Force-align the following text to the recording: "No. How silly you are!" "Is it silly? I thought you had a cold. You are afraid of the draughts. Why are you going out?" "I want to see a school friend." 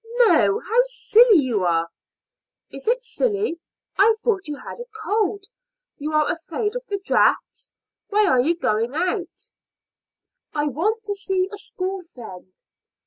"No. 0.25 0.59
How 0.67 0.81
silly 0.85 1.41
you 1.41 1.63
are!" 1.63 1.87
"Is 2.71 2.87
it 2.87 3.03
silly? 3.03 3.59
I 3.99 4.15
thought 4.23 4.47
you 4.47 4.55
had 4.55 4.79
a 4.79 4.85
cold. 5.05 5.45
You 5.99 6.11
are 6.13 6.31
afraid 6.31 6.75
of 6.75 6.83
the 6.87 6.97
draughts. 7.05 7.69
Why 8.09 8.25
are 8.25 8.39
you 8.41 8.55
going 8.57 8.95
out?" 8.95 9.51
"I 10.55 10.69
want 10.69 11.03
to 11.03 11.13
see 11.13 11.47
a 11.51 11.57
school 11.57 12.01
friend." 12.01 12.51